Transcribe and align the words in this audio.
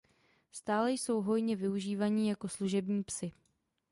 Stále 0.51 0.91
jsou 0.91 1.21
hojně 1.21 1.55
využívání 1.55 2.27
jako 2.27 2.47
služební 2.47 3.03
psi. 3.03 3.31